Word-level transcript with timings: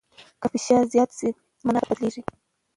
که 0.41 0.47
فشار 0.53 0.81
زیات 0.91 1.11
سي، 1.17 1.29
مانا 1.63 1.81
بدلیږي. 1.87 2.21